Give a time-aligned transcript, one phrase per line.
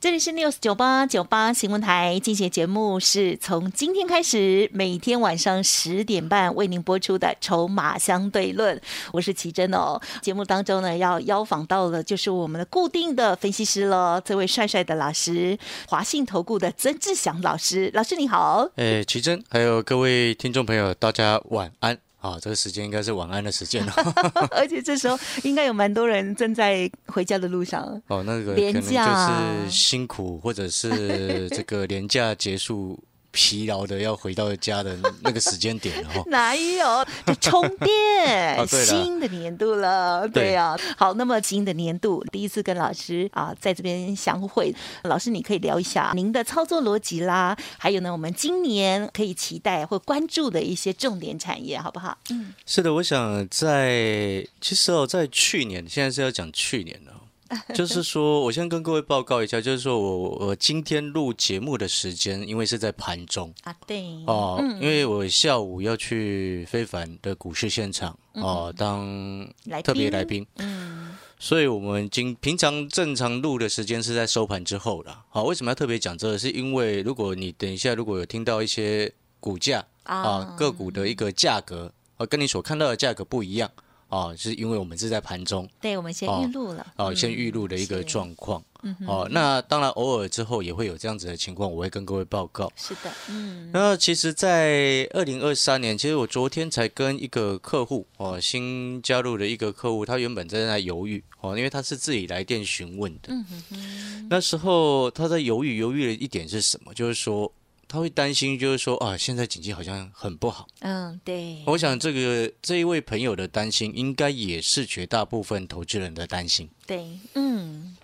[0.00, 8.74] 这里是 News 九八九八新闻台，今天节目是从今天开始，每天晚上十点半为您播出的《筹码相对论》，
[9.12, 10.00] 我是奇珍哦。
[10.22, 18.66] 节目当中呢，要邀访到的就是我们的固定的分析师了，这位帅帅的老师，华信投顾的曾志祥老师，老师你好。
[18.76, 21.98] 诶，奇珍，还有各位听众朋友，大家晚安。
[22.20, 23.92] 啊，这个时间应该是晚安的时间了，
[24.52, 27.82] 而且这时候应该有蛮多人正在回家的路上。
[28.08, 33.02] 哦，那个可能就是辛苦，或者是这个年假结束。
[33.32, 38.66] 疲劳的要回到家的那个时间点哦， 哪有就充电？
[38.66, 40.76] 新的年度了，对呀。
[40.96, 44.74] 好，那么新的年度第一次跟老师啊在这边相会，
[45.04, 52.18] 老师你可以聊一下您的操作逻辑啦，还有呢，我们今年可以期待或关注的一些重点产业，好不好？
[52.30, 57.12] 嗯，是的，我想在其实哦，在去年，现在是要讲去年了。
[57.74, 63.52] 就是说，我先跟各位报告一下，就是说我我今天录节目的时间，因为是在盘中。
[63.64, 64.04] 啊，对。
[64.26, 69.46] 哦，因为我下午要去非凡的股市现场哦，当
[69.82, 75.16] 特别来宾，嗯，所以我们今平常正常录的时间是在收盘之后的。
[75.30, 76.38] 好，为什么要特别讲这个？
[76.38, 83.68] 是因为如果你等一下如果有听到一些股价啊个股的一个价格，啊，跟你所看到的价格不一样。
[84.10, 88.62] 哦，是因为我们是在盘中，对，我们先预录了，哦，先预录的一个状况，
[89.06, 92.70] 哦，那当然偶尔之后也会有这样子的情况，我会跟各位报告。
[92.76, 106.92] 是的，嗯，那其实，在二零二三年，其实我昨天才跟一个客户，哦，新加入的一个客户，他原本在那犹豫，哦，因为他是自己来电询问的，嗯哼哼，那时候他在犹豫，犹豫的一点是什么？
[106.92, 107.50] 就是说。
[107.90, 110.68] 他会担心，就是说啊，现在经济好像很不好。
[110.78, 111.60] 嗯，对。
[111.66, 116.70] 我想这个这一位朋友的担心，应该也是绝大部分投资人的担心。
[116.86, 117.96] 对，嗯。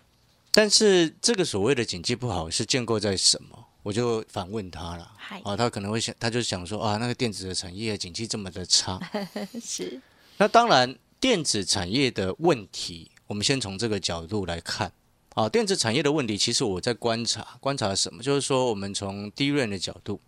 [0.51, 3.65] 但是这个所谓的经济不好是建构在什么？
[3.85, 5.13] 我就反问他了。
[5.45, 9.01] 啊，他可能会想，他就想说啊，那个电子的产业经济这么的差。
[9.63, 10.01] 是。
[10.39, 14.91] 那当然，电子产业的问题，我们先从这个角度来看。
[15.37, 18.23] 啊，电子产业的问题，其实我在观察，观察什么？
[18.23, 20.19] 就是说，我们从低润的角度，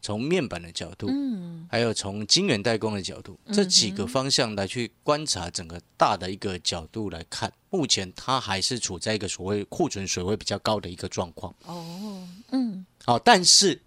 [0.00, 11.54] 从面板的角度，嗯，还有从晶圆代工的角度，这几个方向来去观察整个大的一个角度来看，目前它还是处在一个所谓库存水位比较高的一个状况。
[11.66, 13.80] 哦，嗯，好，但是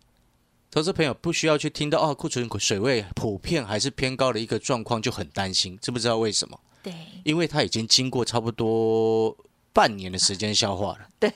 [0.72, 6.58] 投资朋友不需要去听到哦，库存水位普遍还是偏高的一个状况就很担心，知不知道为什么？
[6.82, 6.94] 对，
[7.26, 9.36] 因为它已经经过差不多。
[9.76, 11.30] 半年的时间消化了， 对。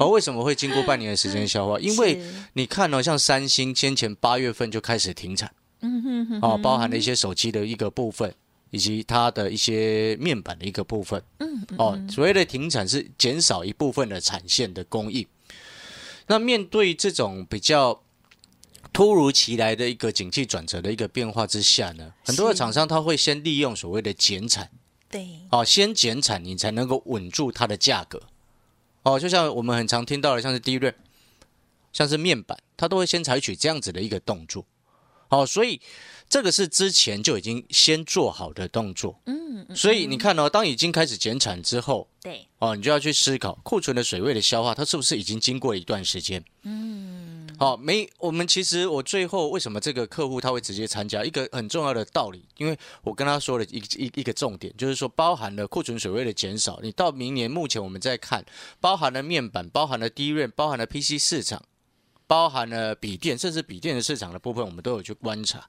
[0.00, 1.78] 而为什么会经过半年的时间消化？
[1.78, 2.18] 因为
[2.54, 8.34] 你看哦，像三星先前八月份就开始停产，嗯哼哼，哦，包含了一些手机的一个部分，
[8.70, 15.26] 以及它的一些面板的一个部分，嗯，哦，所谓的停产是减少一部分的产线的供应。
[16.28, 18.02] 那面对这种比较
[18.90, 24.70] 突如其来的一个景气转折的一个变化之下呢，很多的厂商他会先利用所谓的减产。
[25.12, 28.22] 对，哦，先减产，你才能够稳住它的价格。
[29.02, 30.94] 哦，就像我们很常听到的，像是低润，
[31.92, 34.64] 像是面板，它都会先采取这样子的一个动作。
[35.32, 35.80] 好，所以
[36.28, 39.18] 这个是之前就已经先做好的动作。
[39.24, 46.44] 嗯，嗯所以你看哦，当已经开始减产之后，对，哦，你就要去思考库存的水位的消化，它是不是已经经过一段时间？
[46.64, 47.48] 嗯。
[47.58, 51.24] 好，没，我们其实我最后为什么这个客户他会直接参加？
[51.24, 56.78] 一个很重要的道理，因为我跟他说了一一一个重点，就是说包含了库存水位的减少。
[56.82, 58.44] 你到明年目前我们在看，
[58.80, 61.62] 包含了面板，包含了低润，包含了 PC 市场，
[62.32, 65.68] 包含了笔电，甚至笔电的市场的部分，我们都有去观察。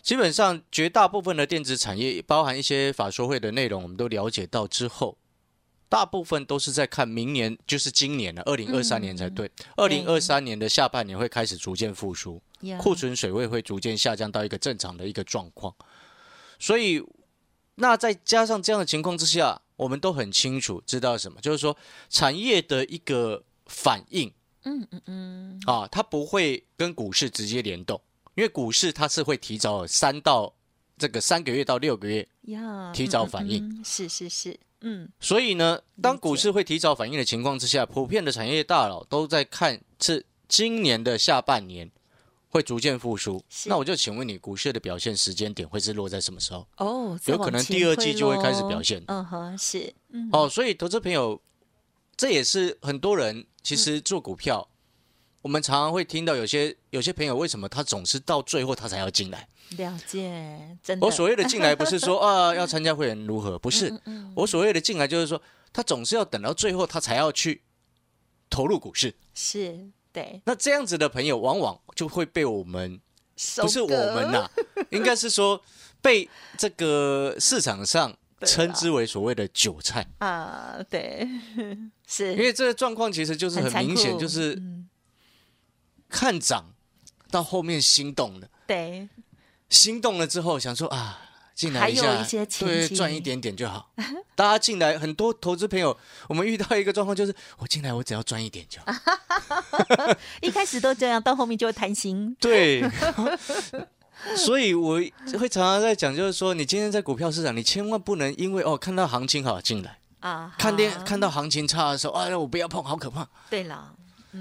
[0.00, 5.18] 基本上绝大部分的电子产业，包含一些法说会的内容，我们都了解到之后。
[5.90, 9.50] 大部分都是在看明年，就是今年了，二零二三年才对。
[9.76, 12.40] 二零二三年的下半年会开始逐渐复苏，
[12.78, 15.74] 库存水位会逐渐下降到一个正常的一个状况。
[16.58, 17.04] 所以，
[17.74, 21.76] 那再加上这样的情况之下，我们都很清楚知道什么，就是说
[22.08, 24.32] 产业的一个反应，
[24.64, 28.00] 嗯嗯嗯，啊，它不会跟股市直接联动，
[28.34, 30.52] 因为股市它是会提早三到
[30.98, 32.26] 这个三个月到六个月
[32.92, 34.58] 提早反应，是是是。
[34.86, 41.90] 嗯，所以呢，当股市会提早反应的情况之下，普遍的产业大佬都在看，是今年的下半年
[42.50, 43.42] 会逐渐复苏。
[43.64, 46.68] 那我就请问你，股市的表现时间点会是落在什么时候？
[46.76, 48.98] 哦，有可能第二季就会开始表现。
[48.98, 49.04] 现。
[49.06, 51.40] 嗯哼，是，嗯，哦，所以投资朋友，
[52.14, 54.68] 这也是很多人其实做股票，
[55.42, 59.48] 我们常常会听到有些有些朋友为什么他总是到最后他才要进来？
[59.78, 61.06] 了解，真的。
[61.06, 63.92] 我所谓的进来不是说 啊要参加会员如何，不是，
[64.36, 65.40] 我所谓的进来就是说
[65.72, 67.62] 他总是要等到最后他才要去
[68.50, 69.14] 投入股市。
[69.34, 73.00] 是对，那这样子的朋友往往就会被我们
[73.56, 74.46] 不是我们呐，
[74.76, 75.60] 呐、 应该是说
[76.00, 76.28] 被
[76.58, 80.06] 这个市场上称之为所谓的韭菜。
[80.18, 81.28] 啊，对，
[82.06, 84.88] 是，因为这个状况其实就是很明显，就是嗯。
[86.06, 86.66] 看涨
[87.28, 89.08] 到后面心动了，对，
[89.68, 91.18] 心动了之后想说啊，
[91.56, 93.90] 进来一下，一些前对，赚一点点就好。
[94.36, 95.98] 大家进来，很多投资朋友，
[96.28, 98.92] 我们遇到一个状况就是，我进来我只要赚一点就好。
[100.40, 102.36] 一开始都这样，到后面就会贪心。
[102.38, 102.88] 对，
[104.36, 104.94] 所以我
[105.38, 113.28] 会常常在讲，就是说，你今天在股票市场，你千万不能因为哦看到行情好进来，啊，看电看到行情差的时候，哎呀我不要碰，好可怕。
[113.50, 113.94] 对了，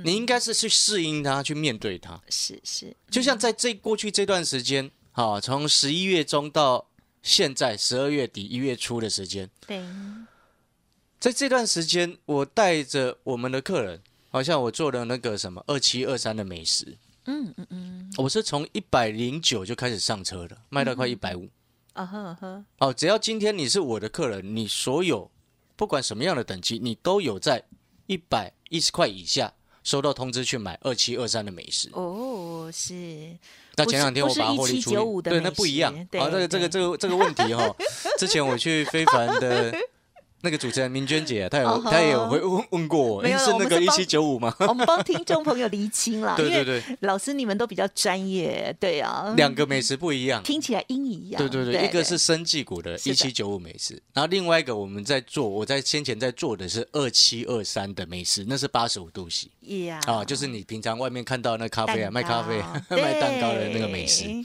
[0.04, 2.20] 你应该是去适应它，去面对它。
[2.30, 6.88] 是是，就像在这过去这段时间，啊，从十一月中到
[7.22, 9.84] 现在十二月底一月初的时间，对，
[11.20, 21.50] 在这段时间，我带着我们的客人，好像我做了那个什么二七二三的美食，嗯嗯嗯，我是从一百零九就开始上车的，卖到快一百五。
[21.94, 25.30] 啊呵啊呵，哦，只要今天你是我的客人，你所有
[25.76, 27.64] 不管什么样的等级，你都有在
[28.08, 29.54] 一百一十块以下
[29.84, 31.90] 收到通知去买二七二三的美食。
[31.94, 33.38] 哦，是，
[33.76, 35.94] 那前两天我把获利出力1795的对，那不一样。
[36.14, 37.76] 好，这个这个这个这个问题哈，
[38.18, 39.72] 之前我去非凡的
[40.44, 44.54] 那个主持人明娟姐，她有她也有会问问过我，是那个一七九五吗？
[44.68, 50.44] 我们帮听众朋友厘清了， 对对对，老师你们都比较专业，对啊，两个美食不一样。
[50.44, 59.48] 听起来音一样，对对对，一个是生技股的一七九五美食，然后另外一个我们在做，我在先前在做的是二七二三的美食，那是八十五度 C
[59.86, 62.60] 呀，啊，就是你平常外面看到那咖啡啊，蛋卖咖啡、
[62.90, 64.26] 糕卖蛋糕的那个美食。
[64.26, 64.44] 对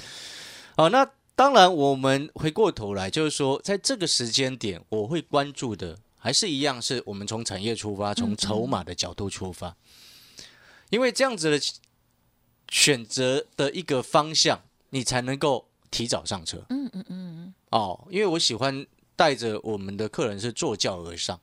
[0.76, 1.04] 好，那
[1.38, 9.76] 当然，我们回过头来，就是说，在这个时间点，我会关注的还是一样，是我们从产业出发，从筹码的角度出发，
[10.90, 11.60] 因为这样子的
[12.70, 16.60] 选择的一个方向，你才能够提早上车。
[16.70, 21.40] 嗯嗯嗯，哦，因为我喜欢带着我们的客人是坐轿而上，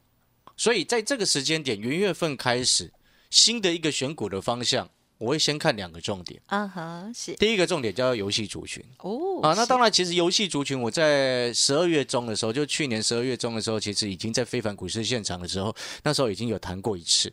[0.58, 2.92] 所以在这个时间点，元月份开始，
[3.30, 6.42] 新的一个选股的方向，我会先看两个重点。
[6.48, 8.84] 啊哈，是第一个重点叫游戏族群。
[9.00, 17.32] 哦，啊，那当然，其实游戏族群，我在十二月中的时候，就去年十二月中的时候，其实已经在非凡股市现场的时候，那时候已经有谈过一次。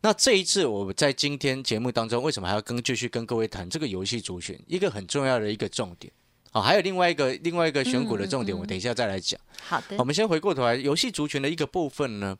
[0.00, 4.56] 那这一次，我在今天节目当中，为什么还要跟继续跟各位谈这个游戏族群？
[4.66, 6.12] 一个很重要的一个重点。
[6.50, 9.38] 好，还有另外一个另外一个选股的重点，嗯嗯我等一下再来讲。
[9.60, 12.38] 好的我，们先回过头来，游戏族群的一个部分呢，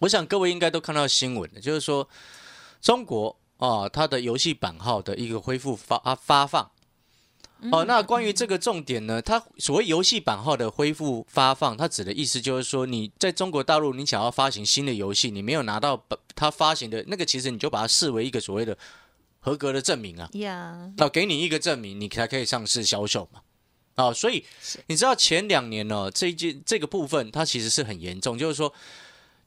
[0.00, 2.08] 我想各位应该都看到新闻了，就是说
[2.80, 6.68] 中国啊，它的游戏版号的一个恢复发啊发放。
[7.70, 18.76] 哦，那关于这个重点呢，它所谓游戏版号的恢复发放，它指的意思就是说，你在中国大陆你想要发行新的游戏，你没有拿到本它发行的那个，其实你就把它视为一个所谓的
[19.38, 20.28] 合格的证明啊。
[20.32, 23.40] 呀，哦，给你一个证明，你才可以上市销售嘛。
[23.94, 24.44] 哦，所以
[24.88, 28.74] 你知道前两年呢，这一件这个部分它其实是很严重，就是说，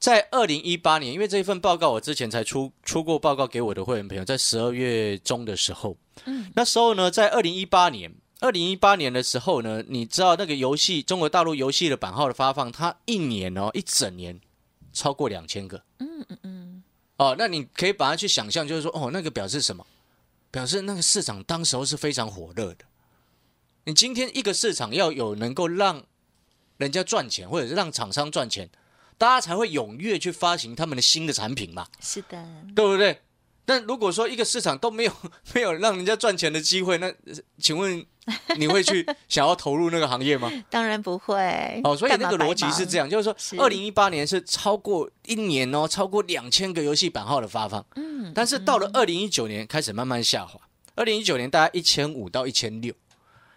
[0.06, 14.40] 在二零一八年，因为这一份报告我之前才出出过报告给我的会员朋友，在十二月中的时候，嗯，那时候呢，在二零一八年，二零一八年的时候呢，你知道那个游戏中国大陆游戏的版号的发放，它一年哦，一整年
[14.94, 16.84] 超过两千个，嗯嗯嗯，
[17.18, 19.88] 哦，那你可以把它去想象，就是说，哦，那个表示什么？
[20.52, 22.86] 表示那个市场当时候是非常火热的。
[23.86, 26.04] 你今天一个市场要有能够让
[26.78, 28.70] 人家赚钱，或者是让厂商赚钱，
[29.18, 32.46] 大家才会踊跃去发行他们的新的产品嘛，是的，
[32.76, 33.22] 对不对？
[33.68, 35.12] 但如果说一个市场都没有
[35.56, 38.06] 没有让人家赚钱的机会，那呃请问
[38.58, 40.52] 你会去想要投入那个行业吗？
[40.70, 41.82] 当然不会。
[41.84, 43.56] 哦，所以那个逻辑是这样，就是说，是。
[43.58, 50.60] 二零一八年是超过一年哦，超过两千个游戏版号的发放，嗯，但是到了二零一九年开始慢慢下滑，
[50.96, 52.94] 二零一九年大概一千五到一千六，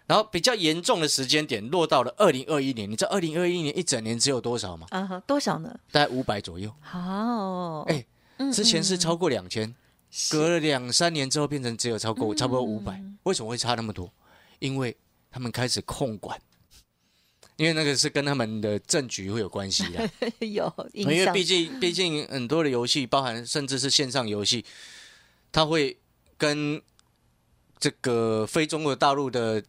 [0.09, 2.89] 然后比较严重的时间点落到了二零二一年。
[2.89, 4.87] 你知道二零二一年一整年只有多少吗？
[4.89, 5.79] 啊哈，多少呢？
[5.91, 6.73] 大概五百左右。
[6.81, 8.03] 好，哎
[8.37, 9.75] 嗯之前是嗯超过两千，
[10.09, 12.99] 是隔了两三年之后变成只有超过嗯差不多五百。
[13.21, 14.11] 为什么会差那么多？
[14.57, 14.97] 因为
[15.29, 16.41] 他们开始控管。
[17.57, 20.09] 因为那个是跟他们的政局会有关系的，
[20.47, 24.65] 有因为毕竟毕竟很多的游戏，包含甚至是线上游戏，
[25.51, 25.99] 它会
[26.37, 26.81] 跟
[27.77, 29.61] 这个非中国大陆的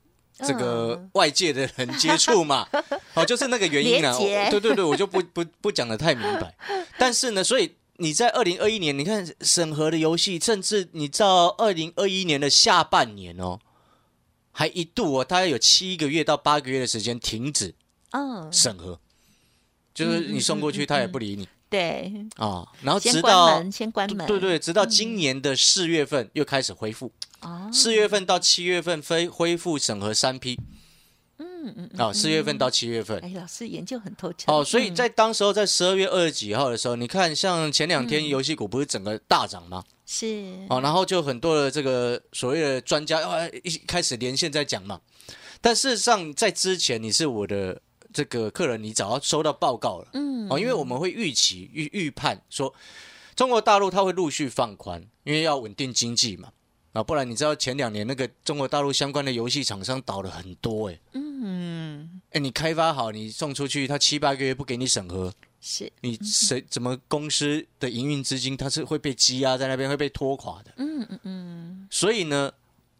[0.43, 1.11] 这个嗯。
[1.15, 2.67] 外界的人接触嘛，
[3.15, 4.17] 哦，就是那个原因啊。
[4.51, 6.55] 对对对，我就不不不讲的太明白。
[6.99, 13.59] 但是呢，所以你在二零二一年，你看审核的游戏，甚至你到二零二一年的下半年哦，
[14.53, 17.75] 还一度哦，大概有七个月到八个月的时间停止
[18.13, 18.99] 嗯，审核，
[19.95, 21.49] 就是你送过去，他也不理你。
[21.69, 22.67] 对，啊。
[22.83, 27.13] 然后直到关门，先关门，对对，直到今年的四月份又开始恢复，哦，
[27.73, 30.59] 四月份到七月份恢恢复审核三批，
[31.39, 33.19] 嗯嗯，啊，四月份到七月份。
[33.21, 39.85] 哎，老师研究很透彻哦，所以嗯在当时候，在十二月二十几号的时候，你看，像前两嗯天游戏股不是整个大涨吗？
[40.07, 45.01] 是哦，然后就很多的这个所谓的专家啊，一开始连线在讲嘛。
[45.61, 47.81] 但事实上，在之前你是我的
[48.13, 50.09] 这个客人，你早要收到报告了。
[50.15, 52.75] 嗯哦，因为我们会预期预预判说，
[53.37, 56.51] 中国大陆它会陆续放宽，因为要稳定经济嘛。
[56.93, 62.21] 啊，不然你知道前两年那个中国大陆相关的游戏厂商倒了很多哎、嗯。
[62.31, 65.93] 哎，你开发好，你送出去，他七八个月不给你审核，是。
[66.01, 70.73] 你谁怎么公司的营运资金它是会被积压在那边，会被拖垮的。
[70.79, 71.89] 嗯嗯嗯。
[71.91, 72.53] 所以呢，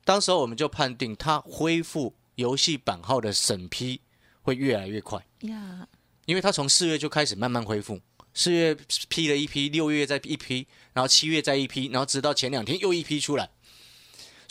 [0.05, 4.01] 当时候我们就判定它恢复游戏版号的审批
[4.43, 5.87] 会越来越快，呀。
[6.27, 8.01] 因为它从四月就开始慢慢恢复，
[8.35, 8.77] 四月
[9.09, 13.51] 批了一批，六月再一批，然后七月再一批，然后直到前两天又一批出来。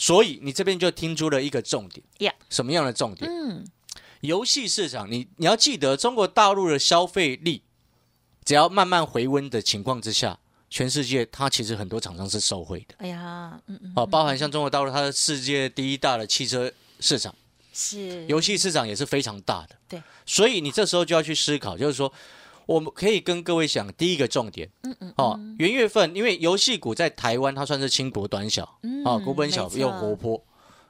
[0.00, 2.02] 所以你这边就听出了一个重点。
[2.20, 3.30] 呀什么样的重点？
[3.30, 3.66] 嗯。
[4.22, 7.62] 游戏市场，你你要记得，中国大陆的消费力
[8.44, 10.38] 只要慢慢回温的情况之下，
[10.70, 12.94] 全世界它其实很多厂商是受惠的。
[12.98, 17.34] 哎呀嗯嗯哦，包含像中国大陆，它的世界第一大的汽车市场，
[17.74, 18.26] 是。
[18.26, 19.76] 游戏市场也是非常大的。
[19.86, 22.10] 对，所以你这时候就要去思考，就是说，
[22.70, 30.40] 我们可以跟各位讲第一个重点，嗯嗯哦，元月份，因为游戏股在台湾它算是轻薄短小，嗯哦，股本小又活泼，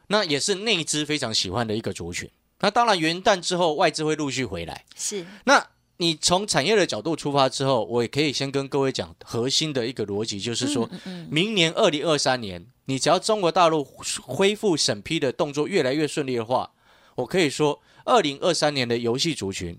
[0.08, 2.30] 那也是内资非常喜欢的一个族群。
[2.58, 4.84] 那当然，元旦之后外资会陆续回来。
[4.94, 5.24] 是。
[5.44, 11.28] 那你从产业的角度出发之后，我也可以先跟各位讲核心的一个逻辑，就是说，嗯嗯。
[11.30, 13.82] 明年二零二三年，你只要中国大陆
[14.20, 16.72] 恢复审批的动作越来越顺利的话，
[17.14, 19.78] 我可以说，二零二三年的游戏族群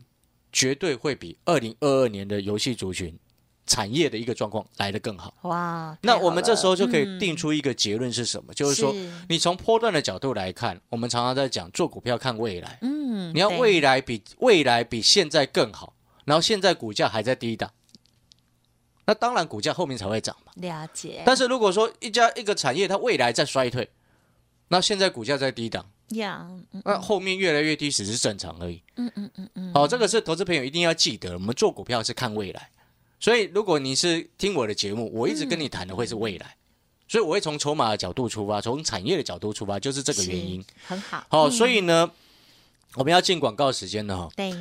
[0.51, 3.17] 绝对会比二零二二年的游戏族群
[3.65, 5.33] 产业的一个状况来得更好。
[5.43, 8.53] 哇，那我们这时候就可以定出一个结论是什么？
[8.53, 15.93] 就是说，是你从波段的角度来看，我们常常在讲做股票看未来，嗯你要未来比未来比现在更好，
[16.25, 17.71] 然后现在股价还在低档，
[19.05, 20.51] 那当然股价后面才会涨嘛。
[20.55, 23.89] 了解，但是如果说一家一个产业它未来在衰退，
[24.67, 28.81] 那现在股价在低档，呀嗯那后面越来越低只是正常而已。
[28.95, 32.69] 嗯嗯嗯嗯好、这个是投资朋友一定要记得，我们做股票是看未来。
[33.19, 36.55] 所以如果你是听我的节目，我一直跟你谈的会是未来，
[37.07, 40.63] 所以我会从筹码的角度出发，从产业的角度出发，就是这个原因。
[40.85, 42.11] 很好好、嗯所以呢，
[42.95, 44.29] 我们要进广告时间了哈。
[44.35, 44.51] 对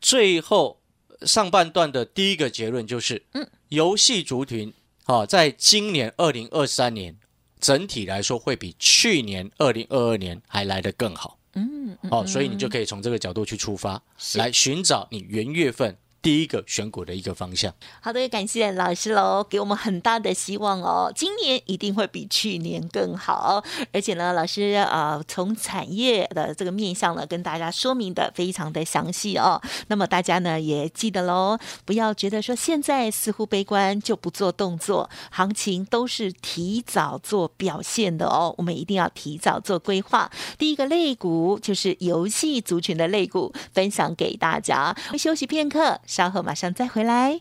[0.00, 0.78] 最后
[1.22, 4.72] 上半段的第一个结论就是，嗯，游戏族群
[5.04, 7.16] 啊，在今年二零二三年
[7.62, 11.38] 整体来说会比去年二零二二年还来得更好。
[11.54, 14.02] 嗯嗯哦，所以你就可以从这个角度去出发，
[14.34, 17.74] 来寻找你元月份第一个选股的一个方向。
[18.00, 21.12] 好的，也感谢老师喽，给我们很大的希望哦。
[21.14, 23.62] 今年一定会比去年更好，
[23.92, 29.60] 而且呢，老师啊、呃从产业的这个面向呢，跟大家说明的非常的详细哦。
[29.88, 38.54] 那么大家呢也记得喽，不要觉得说现在似乎悲观就不做动作，行情都是提早做表现的哦。
[38.58, 40.30] 我们一定要提早做规划。
[40.56, 44.94] 第一个类股就是游戏族群的类股，分享给大家。
[45.18, 47.40] 休息片刻，稍后马上再回来。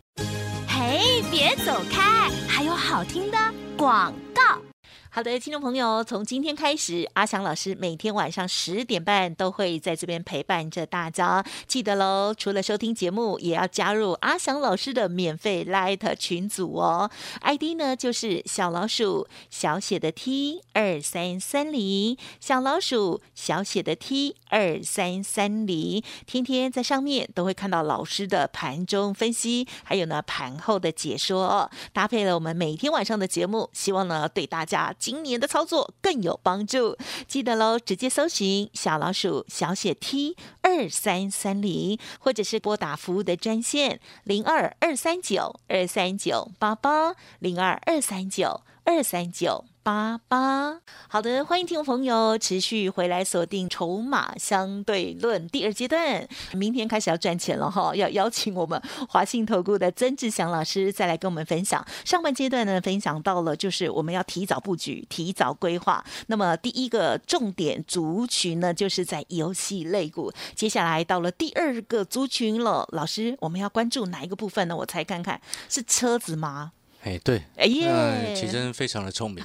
[0.66, 3.38] 嘿，别走开，还有好听的
[3.76, 4.71] 广告。
[5.14, 11.44] 好的，听众朋友，从今天开始，阿翔老师每天晚上十点半都会在这边陪伴着大家。
[11.68, 17.12] 记得喽，除了收听节目，也要加入阿翔老师的免费 Light 群组哦。
[17.42, 36.96] ID 呢就是小老鼠小写的 T 二三三零，小老鼠小写的 T 二三三零，天天在上面都会看到老师的盘中分析，还有呢盘后的解说，搭配了我们每天晚上的节目，希望呢对大家今年的操作更有帮助。
[37.28, 50.80] 记得喽，直接搜寻小老鼠小写 T 二三三零，或者是拨打服务的专线零二二三九二三九八八零二二三九二三九八八。
[51.08, 61.86] 好的，欢迎听众朋友持续回来锁定《筹码相对论》第二阶段，明天开始要赚钱了哈，要邀请我们华信投顾的曾志祥老师再来跟我们分享。
[62.06, 66.04] 上半阶段呢，分享到了就是我们要提早布局、提早规划。
[66.28, 70.32] 那么第一个重点族群呢，就是在游戏类股。
[70.56, 74.76] 接下来到了第二个族群了，老师，我们要关注哪一个部分呢？
[74.78, 76.72] 我猜看看，是车子吗？
[77.04, 79.44] 哎，对，哎耶那奇珍非常的聪明，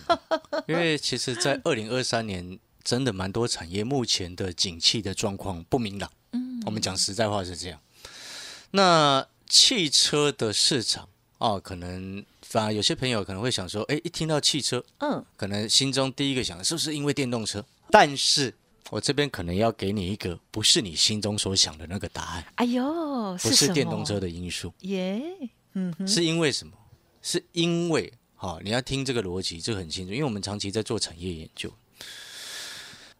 [0.68, 6.10] 因为其实，在二零二三年，真的蛮多产业目前的景气的状况不明朗。
[6.32, 7.80] 嗯，我们讲实在话是这样。
[8.72, 11.08] 那汽车的市场
[11.38, 17.64] 哦，可能反而有些朋友可能会想说，哎，一听到汽车，嗯，可能心中第一个想的是不是因为电动车？
[17.90, 18.52] 但是
[18.90, 24.74] 我这边可能要给你一个不是你心中所想的那个答案，哎呦，不是电动车的因素。
[24.80, 25.22] 耶，
[25.72, 26.76] 嗯，是因为什么？
[27.26, 31.68] 是因为好、你要听这个逻辑，这个很清楚，因为我们长期在做产业研究。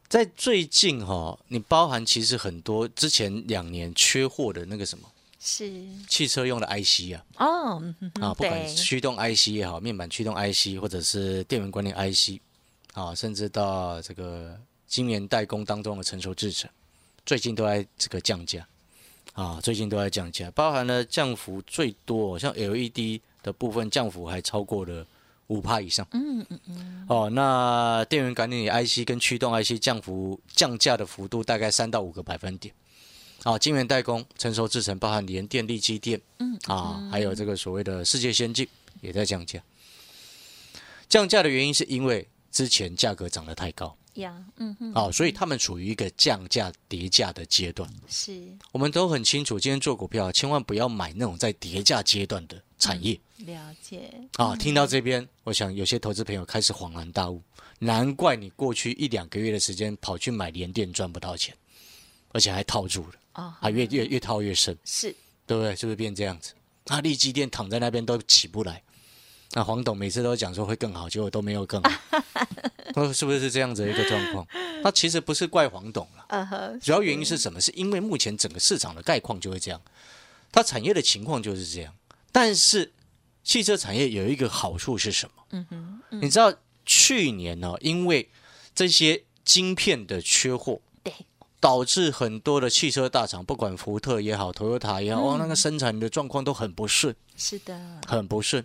[0.06, 5.10] 在最近哈、你包含其实很多之前两年缺货的那个什么
[5.40, 5.84] 是。
[6.08, 7.25] 汽车用的 IC 啊。
[7.38, 12.40] 哦，啊，不管驱动 IC 也好，面板驱动 IC 或者是电源管理 IC
[12.94, 16.70] 啊，甚至到这个晶圆代工当中的成熟制程，
[17.25, 18.64] 最近都在这个降价
[19.32, 25.06] 啊，最近都在降价，包含了降幅最多，像 LED 的部分降幅还超过了
[25.46, 26.04] 五帕以上。
[26.10, 32.74] 嗯嗯嗯，哦，那电源管理 IC 跟驱动 IC 降幅降价的幅度大概三到五个百分点。
[33.44, 38.66] 啊，晶圆代工、成熟制程，包含联电、力基电，嗯啊，还有这个所谓的世界先进
[39.00, 39.62] 也在降价。
[41.08, 47.88] 降价的原因是因为之前价格涨得太高呀，嗯哼，哦，所以他们处于一个降价叠价的阶段。
[48.08, 48.42] 是。
[48.73, 53.18] 我们都很清楚，今天做股票千万不要买那种在叠价阶段的产业。
[53.38, 57.42] 了解，啊，听到这边，我想有些投资朋友开始恍然大悟，
[57.78, 61.54] 难怪你过去一两个月的时间跑去买联电赚不到钱，
[62.32, 65.14] 而且还套住了，哦，还越越越套越深，是。
[65.46, 65.76] 对不对？
[65.76, 66.54] 是不是变这样子？
[66.87, 68.82] 啊，立基电躺在那边都起不来，
[69.56, 71.90] 那黄董每次都讲说会更好，结果都没有更好，
[72.94, 74.46] 那是不是这样子的一个状况？
[74.84, 77.58] 那其实不是怪黄董了，主要原因是什么？
[77.58, 79.80] 是因为目前整个市场的概况就会这样，
[80.52, 81.94] 它产业的情况就是这样。
[82.30, 82.92] 但是
[83.42, 85.42] 汽车产业有一个好处是什么？
[85.52, 86.52] 嗯哼，嗯你知道
[86.84, 88.28] 去年呢、因为
[88.75, 91.10] 这些晶片的缺货， 对，
[91.58, 98.62] 导致很多的汽车大厂，不管福特也好，Toyota 也好，哦，那个生产的状况都很不顺，是的，很不顺。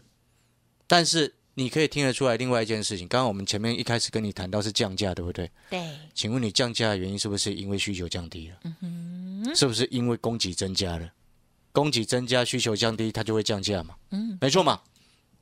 [0.91, 5.49] 但是你可以听得出来，另外一件事情，刚刚我们前面一开始跟你谈到是降价，对不对？
[5.69, 5.81] 对，
[6.13, 8.57] 请问你降价的原因是不是因为需求降低了？
[8.81, 11.09] 嗯是不是因为供给增加了？
[11.71, 13.95] 供给增加，需求降低，它就会降价嘛？
[14.09, 14.81] 嗯，没错嘛。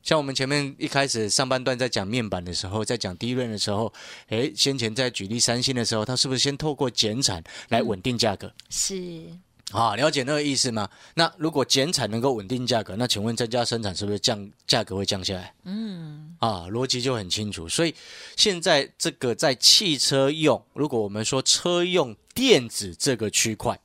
[0.04, 3.92] 像我们前面一开始上半段在讲面板的时候，在讲低润的时候，
[4.28, 8.54] 诶，先前在举例三星的时候，它是不是先透过减产来稳定价格？
[8.68, 9.26] 是
[9.70, 10.88] 啊，了解那个意思吗？
[11.14, 15.54] 那如果减产能够稳定价格，那请问增加生产是不是降价格会降下来？
[15.64, 17.68] 嗯，啊，逻辑就很清楚。
[17.68, 17.94] 所以
[18.36, 23.78] 现在这个在汽车用，如果我们说车用电子这个区块，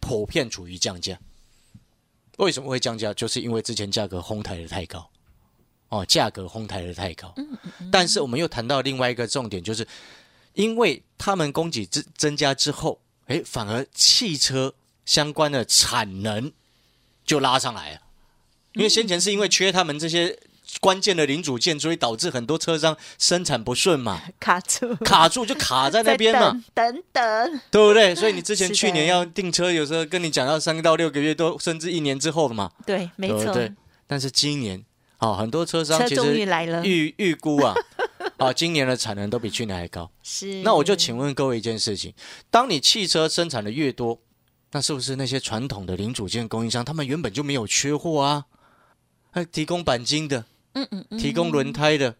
[0.00, 1.16] 普遍处于降价。
[2.38, 3.14] 为什么会降价？
[3.14, 5.08] 就是因为之前价格哄抬的太高，
[5.90, 7.32] 哦，价格哄抬的太高。
[7.92, 9.86] 但是我们又谈到另外一个重点，就是
[10.54, 16.52] 因为他们供给增增加之后，诶，反而汽车相关的产能
[17.24, 18.00] 就拉上来了。
[18.74, 20.38] 因为先前是因为缺他们这些
[20.80, 28.14] 关键的零组件，所以导致很多车商生产不顺嘛，卡住，卡住就卡在那边嘛，等等等，对不对？
[28.14, 33.52] 所以你之前去年要订车，有时候跟你讲要三到六个月，都甚至一年之后的嘛，对，没错？
[34.06, 34.84] 但是今年
[35.18, 37.74] 啊、很多车商其车终于实来了，预预估啊，
[38.38, 40.10] 啊，今年的产能都比去年还高。
[40.22, 42.14] 是，那我就请问各位一件事情：
[42.50, 44.18] 当你汽车生产的越多，
[44.72, 48.46] 那是不是那些传统的零组件供应商，他们原本就没有缺货啊？
[49.32, 52.16] 还提供钣金的，嗯嗯嗯，提供轮胎的，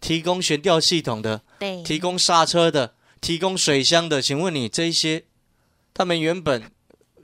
[0.00, 4.22] 提供悬吊系统的，对，提供刹车的，提供水箱的。
[4.22, 5.24] 请问你这一些，
[5.92, 6.70] 他们原本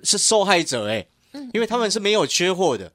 [0.02, 1.08] 是受害者诶、
[1.54, 2.92] 因为他们是没有缺货的，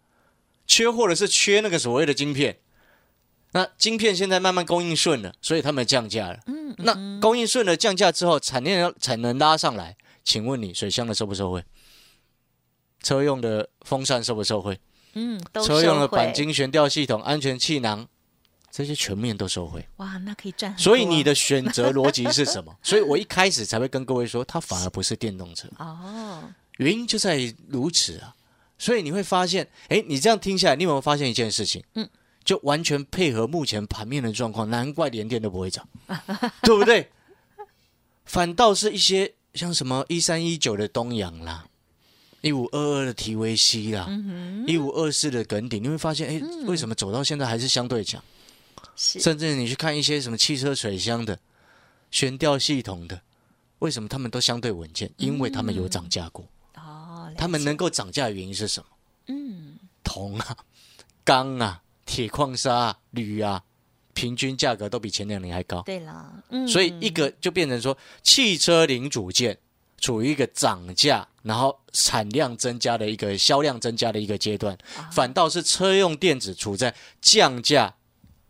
[0.68, 2.58] 缺货的是缺那个所谓的晶片。
[3.54, 6.40] 那晶片现在慢慢供应顺了，所以他们降价了。
[6.46, 9.96] 嗯，嗯那供应顺了降价之后，产能产能拉上来，
[10.28, 11.64] 请问你水箱的收不受惠？
[13.02, 14.78] 车用的风扇收不受惠？
[15.14, 18.06] 嗯，都车用的钣，金悬吊系统、安全气囊，
[18.70, 19.88] 这些全面都收回。
[19.96, 22.76] 哇，那可以赚所以你的选择逻辑是什么？
[22.84, 26.44] 所以我一开始才会跟各位说，它反而不是电动车，哦，
[26.76, 28.36] 原因就在于如此啊。
[28.78, 31.82] 所以你会发现，哎，你这样听下来，你有没有发现一件事情？
[31.96, 32.08] 嗯，
[32.44, 35.88] 就完全配合目前盘面的状况，难怪连电都不会涨，
[36.64, 37.10] 对不对？
[38.26, 41.68] 反倒是一些像什么一三一九的东阳啦，
[42.42, 44.08] 一五二二的 TVC 啦，
[44.68, 48.24] 一五二四的耿鼎，你会发现，哎，为什么走到现在还是相对强？
[48.96, 51.38] 是甚至你去看一些什么汽车水箱的、
[52.12, 53.20] 悬吊系统的，
[53.80, 55.12] 为什么他们都相对稳健？
[55.18, 56.48] 因为他们有涨价过。
[56.76, 58.88] 哦，他们能够涨价的原因是什么？
[59.28, 60.58] 嗯铜啊、
[61.24, 63.62] 钢啊、铁矿砂、啊、铝啊，
[64.18, 65.84] 平均价格都比前两年还高。
[65.84, 66.68] 对啦，嗯。
[66.68, 69.56] 所以一个就变成说，汽车零组件
[70.00, 75.08] 处于一个涨价，然后产量增加的一个销量增加的一个阶段，啊。
[75.12, 77.94] 反倒是车用电子处在降价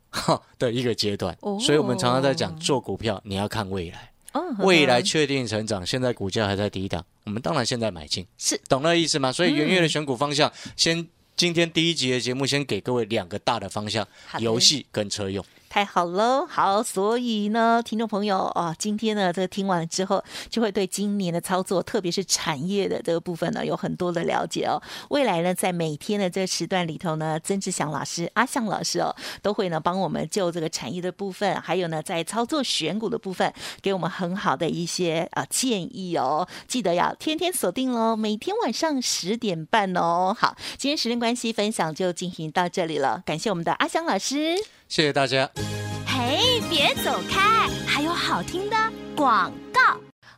[0.10, 1.38] 哈的一个阶段。
[1.41, 1.60] 哦。
[1.60, 8.58] 所以我们常常在讲做股票，你要看未来，哦未来确定成长，现在股价还在低档，我们当然现在买进，是。
[8.69, 9.34] 懂那意思吗？
[9.34, 11.06] 所以元嗯月的选股方向，先
[11.38, 14.06] 今天第一集的节目，先给各位两个大的方向
[14.39, 15.45] 游戏跟车用。
[15.69, 24.82] 太好了，好，所以呢，听众朋友啊，今天呢，这个听完了之后，就会对今年的操作，特别是产业的这个部分呢，有很多的了解哦。
[25.10, 36.47] 未来呢，在每天的这个时段里头呢，曾志祥老师、阿向老师哦，都会呢帮我们就这个产业的部分，还有呢在操作选股的部分，给我们很好的一些啊建议哦。
[36.67, 40.36] 记得要天天锁定哦，每天晚上十点半哦。
[40.38, 44.56] 好，今天时间关系，分享就进行到这里了，感谢我们的阿香老师。
[44.88, 45.50] 谢谢大家。
[46.06, 48.76] 嘿，别走开，还有好听的
[49.15, 49.82] 广告。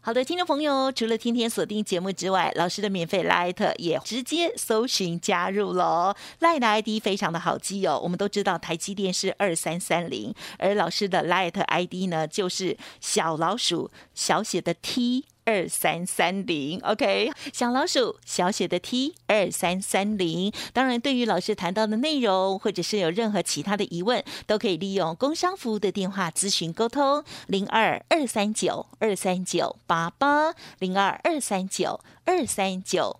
[0.02, 6.16] 好的，听众朋友，除了天天锁定节目之外，老师的免费 Light 也直接搜寻加入喽。
[6.40, 15.26] Light 的 ID 非常的好记哦，我们都知道台积电是二三三零，而老师的 Light ID 呢就是小老鼠小写的 T。
[15.50, 20.54] 二三三零，OK，小老鼠小写的 T 二三三零。
[20.74, 33.20] 当然，对于老师谈到的内容，或者是有任何其他的疑问，都可以利用工商服务的电话咨询沟通，零二二三九二三九八八零二二三九二三九